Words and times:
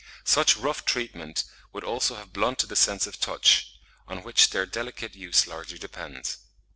Such 0.25 0.57
rough 0.57 0.83
treatment 0.83 1.43
would 1.73 1.83
also 1.83 2.15
have 2.15 2.33
blunted 2.33 2.69
the 2.69 2.75
sense 2.75 3.05
of 3.05 3.19
touch, 3.19 3.75
on 4.07 4.23
which 4.23 4.49
their 4.49 4.65
delicate 4.65 5.13
use 5.15 5.45
largely 5.45 5.77
depends. 5.77 6.37